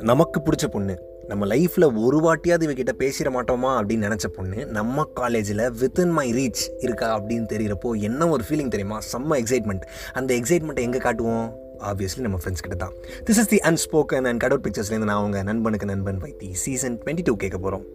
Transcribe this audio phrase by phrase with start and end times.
[0.00, 0.98] நமக்கு பிடிச்ச பொண்ணு.
[1.26, 6.62] நம்ம லைஃப்பில் ஒரு வாட்டியாவது இவகிட்ட பேசிட மாட்டோமா அப்படின்னு நினச்ச பொண்ணு நம்ம காலேஜில் வித்தின் மை ரீச்
[6.78, 8.98] இருக்கா அப்படின்னு தெரிகிறப்போ என்ன ஒரு ஃபீலிங் தெரியுமா?
[9.12, 9.80] செம்ம எக்ஸைட்மெண்ட்
[10.12, 11.56] அந்த எக்ஸைட்மெண்ட்டை எங்கே காட்டுவோம்?
[11.78, 12.92] ஆப்வியஸ்லி நம்ம ஃப்ரெண்ட்ஸ் கிட்ட தான்.
[13.24, 16.52] This is the unspoken and cutout பிக்சர்ஸ்லேருந்து நான் அவங்க நண்பனுக்கு நண்பன் வைத்தி.
[16.52, 17.86] சீசன் டுவெண்ட்டி டூ கேட்க போகிறோம்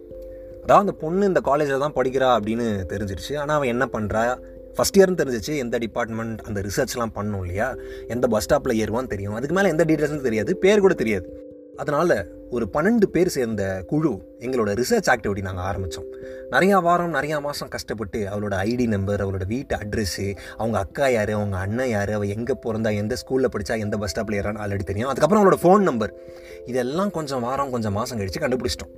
[0.62, 3.36] அதான் அந்த பொண்ணு இந்த காலேஜில் தான் படிக்கிறா அப்படின்னு தெரிஞ்சிருச்சு.
[3.36, 4.38] ஆனால் அவன் என்ன பண்ணுறா
[4.76, 7.74] ஃபஸ்ட் இயர்னு தெரிஞ்சிச்சு எந்த டிபார்ட்மெண்ட் அந்த ரிசர்ச்லாம் பண்ணும் இல்லையா?
[8.08, 9.34] எந்த பஸ் ஸ்டாப்பில் ஏறுவான்னு தெரியும்.
[9.34, 11.28] அதுக்கு மேலே எந்த டீட்டெயில்ஸும் தெரியாது பேர் கூட தெரியாது.
[11.82, 12.14] அதனால்
[12.50, 16.06] ஒரு பன்னெண்டு பேர் சேர்ந்த குழு எங்களோட ரிசர்ச் ஆக்டிவிட்டி நாங்கள் ஆரம்பித்தோம்
[16.50, 20.26] நிறையா வாரம் நிறையா மாதம் கஷ்டப்பட்டு அவளோட ஐடி நம்பர் அவளோட வீட்டு அட்ரெஸ்ஸு
[20.56, 24.38] அவங்க அக்கா யார் அவங்க அண்ணன் யார் அவள் எங்கே பிறந்தா எந்த ஸ்கூலில் படித்தா எந்த பஸ் ஸ்டாப்பில்
[24.40, 25.08] ஏறான்னு ஆல்ரெடி தெரியும்.
[25.08, 26.14] அதுக்கப்புறம் அவளோட ஃபோன் நம்பர்
[26.64, 28.94] இதெல்லாம் கொஞ்சம் வாரம் கொஞ்சம் மாதம் கழித்து கண்டுபிடிச்சிட்டோம்.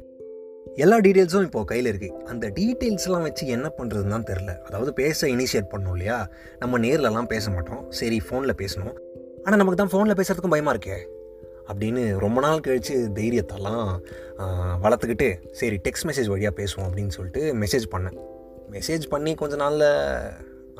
[0.84, 4.52] எல்லா டீட்டெயில்ஸும் இப்போது கையில் இருக்குது அந்த டீட்டெயில்ஸ்லாம் வச்சு என்ன பண்ணுறதுன்னு தான் தெரில.
[4.68, 6.18] அதாவது பேச இனிஷியேட் பண்ணோம் இல்லையா?
[6.62, 7.80] நம்ம நேர்லலாம் பேச மாட்டோம்.
[8.00, 8.96] சரி ஃபோனில் பேசணும்.
[9.44, 10.98] ஆனால் நமக்கு தான் ஃபோனில் பேசுகிறதுக்கும் பயமாக இருக்கே.
[11.70, 13.88] அப்படின்னு ரொம்ப நாள் கழித்து தைரியத்தெல்லாம்
[14.84, 15.28] வளர்த்துக்கிட்டு
[15.60, 18.16] சரி டெக்ஸ்ட் மெசேஜ் வழியாக பேசுவோம் அப்படின்னு சொல்லிட்டு மெசேஜ் பண்ணேன்.
[18.76, 19.88] மெசேஜ் பண்ணி கொஞ்ச நாளில்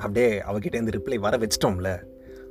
[0.05, 1.93] அப்படியே அவகிட்டேருந்து ரிப்ளை வர வச்சிட்டோம்ல.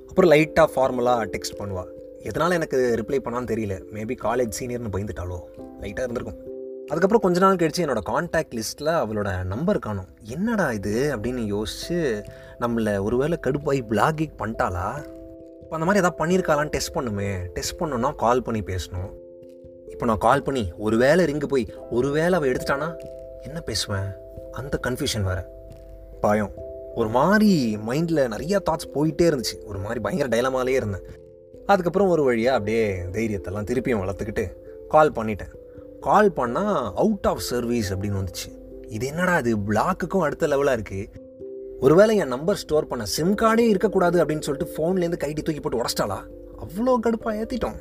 [0.09, 1.91] அப்புறம் லைட்டாக ஃபார்மலாக டெக்ஸ்ட் பண்ணுவாள்
[2.29, 3.75] எதனால் எனக்கு ரிப்ளை பண்ணான்னு தெரியல.
[3.95, 5.39] மேபி காலேஜ் சீனியர்னு பயந்துட்டாலோ.
[5.81, 6.39] லைட்டாக இருந்திருக்கும்.
[6.87, 10.07] அதுக்கப்புறம் கொஞ்ச நாள் கழிச்சு என்னோடய காண்டாக்ட் லிஸ்ட்டில் அவளோட நம்பர் காணும்.
[10.23, 12.23] என்னடா இது அப்படின்னு யோசிச்சு
[12.59, 15.05] நம்மளை ஒருவேளை கடுப்பாகி பிளாகிக் பண்ணிட்டாளா?
[15.61, 17.45] இப்போ அந்த மாதிரி எதாவது பண்ணியிருக்காளான்னு டெஸ்ட் பண்ணுமே.
[17.45, 19.11] டெஸ்ட் பண்ணோன்னா கால் பண்ணி பேசணும்.
[19.89, 22.97] இப்போ நான் கால் பண்ணி ஒரு வேளை ரிங்கு போய் ஒரு வேளை அவள் எடுத்துட்டானா?
[23.41, 24.11] என்ன பேசுவேன்?
[24.51, 25.43] அந்த கன்ஃபியூஷன் வேறு.
[26.21, 26.51] பயம்.
[26.95, 29.65] ஒரு மாதிரி மைண்டில் நிறையா தாட்ஸ் போயிட்டே இருந்துச்சு.
[29.65, 31.03] ஒரு மாதிரி பயங்கர டைலமாலே இருந்தேன்.
[31.65, 34.51] அதுக்கப்புறம் ஒரு வழியாக அப்படியே தைரியத்தெல்லாம் திருப்பியும் வளர்த்துக்கிட்டு
[34.87, 35.53] கால் பண்ணிட்டேன்.
[36.01, 38.49] கால் பண்ணால் அவுட் ஆஃப் சர்வீஸ் அப்படின்னு வந்துச்சு.
[38.87, 41.25] இது என்னடா அது பிளாக்குக்கும் அடுத்த லெவலாக இருக்குது
[41.79, 46.19] ஒருவேளை என் நம்பர் ஸ்டோர் பண்ண சிம் கார்டே இருக்கக்கூடாது அப்படின்னு சொல்லிட்டு ஃபோன்லேருந்து கைட்டி தூக்கி போட்டு உடச்சிட்டாளா?
[46.63, 47.77] அவ்வளோ கடுப்பாக ஏற்றிட்டோம்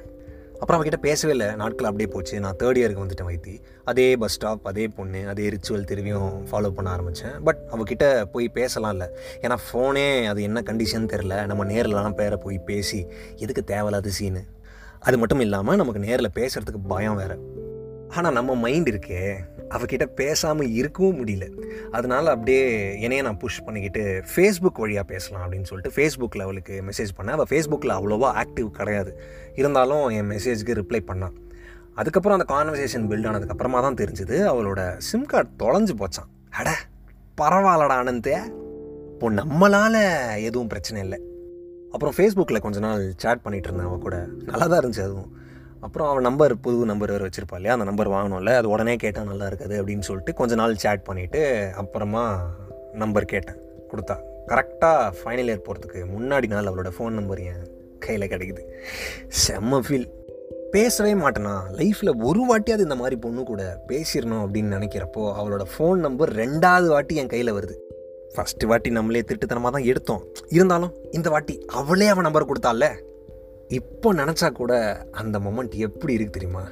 [0.61, 1.55] அப்புறம் அவகிட்ட பேசவே இல்லை.
[1.55, 2.41] நாட்கள் அப்படியே போச்சு.
[2.41, 3.61] நான் தேர்ட் இயருக்கு வந்துட்டேன் வைத்தி.
[3.85, 8.91] அதே பஸ் ஸ்டாப் அதே பொண்ணு அதே ரிச்சுவல் திரும்பியும் ஃபாலோ பண்ண ஆரம்பித்தேன் பட் அவகிட்ட போய் பேசலாம்
[8.91, 9.09] இல்லை.
[9.41, 13.07] ஏன்னா ஃபோனே அது என்ன கண்டிஷன் தெரில நம்ம நேரில்லாம் பேரை போய் பேசி
[13.37, 14.43] எதுக்கு தேவையில்லாத சீனு
[15.01, 17.56] அது மட்டும் இல்லாமல் நமக்கு நேரில் பேசுகிறதுக்கு பயம் வேறு.
[18.15, 19.21] ஆனால் நம்ம மைண்ட் இருக்கே.
[19.71, 21.47] அவகிட்ட பேசாமல் இருக்கவும் முடியல.
[21.91, 27.37] அதனால் அப்படியே என்னையே நான் புஷ் பண்ணிக்கிட்டு ஃபேஸ்புக் வழியாக பேசலாம் அப்படின்னு சொல்லிட்டு ஃபேஸ்புக்கில் அவளுக்கு மெசேஜ் பண்ணேன்.
[27.39, 29.13] அவள் ஃபேஸ்புக்கில் அவ்வளோவா ஆக்டிவ் கிடையாது.
[29.55, 31.37] இருந்தாலும் என் மெசேஜ்க்கு ரிப்ளை பண்ணான்
[31.95, 36.71] அதுக்கப்புறம் அந்த கான்வர்சேஷன் பில்ட் ஆனதுக்கப்புறமா தான் தெரிஞ்சுது அவளோட சிம் கார்டு தொலைஞ்சு போச்சான் அட
[37.41, 38.37] பரவாயில்லடா ஆனந்தே
[39.13, 40.03] இப்போ நம்மளால்
[40.49, 41.19] எதுவும் பிரச்சனை இல்லை.
[41.93, 44.17] அப்புறம் ஃபேஸ்புக்கில் கொஞ்ச நாள் சேட் பண்ணிகிட்டு இருந்தேன் அவள் கூட.
[44.51, 45.31] நல்லா தான் இருந்துச்சு அதுவும்.
[45.81, 47.73] அப்புறம் அவன் நம்பர் புது நம்பர் வேறு வச்சுருப்பா இல்லையா?
[47.73, 52.51] அந்த நம்பர் வாங்கணும்ல அது உடனே கேட்டால் நல்லா இருக்குது அப்படின்னு சொல்லிட்டு கொஞ்ச நாள் சேட் பண்ணிவிட்டு அப்புறமா
[52.93, 53.57] நம்பர் கேட்டேன்.
[53.91, 54.17] கொடுத்தா.
[54.47, 57.67] கரெக்டாக ஃபைனல் இயர் போகிறதுக்கு முன்னாடி நாள் அவளோட ஃபோன் நம்பர் என்
[57.99, 58.63] கையில் கிடைக்குது.
[59.47, 60.09] செம்ம ஃபீல்
[60.71, 61.57] பேசவே மாட்டேனா?
[61.71, 67.15] லைஃப்பில் ஒரு வாட்டியாவது இந்த மாதிரி பொண்ணு கூட பேசிடணும் அப்படின்னு நினைக்கிறப்போ அவளோட ஃபோன் நம்பர் ரெண்டாவது வாட்டி
[67.15, 67.75] என் கையில் வருது.
[68.35, 70.25] ஃபஸ்ட்டு வாட்டி நம்மளே திட்டுத்தனமாக தான் எடுத்தோம்.
[70.49, 72.91] இருந்தாலும் இந்த வாட்டி அவளே அவன் நம்பர் கொடுத்தால
[73.69, 74.73] இப்போ நினச்சா கூட
[75.21, 76.65] அந்த மொமெண்ட் எப்படி இருக்கு தெரியுமா?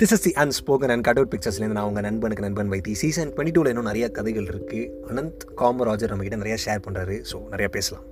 [0.00, 2.92] This is the unspoken and cutout பிக்சர்ஸ்லேருந்து நான் உங்கள் நண்பனுக்கு நண்பன் வைத்தி.
[2.92, 7.70] சீசன் டுவெண்ட்டி டூவில் இன்னும் நிறைய கதைகள் இருக்குது அனந்த் காமராஜர் நம்மக்கிட்ட நிறையா ஷேர் பண்ணுறாரு ஸோ நிறையா
[7.76, 8.06] பேசலாம்.